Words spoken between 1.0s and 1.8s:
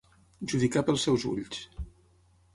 seus ulls.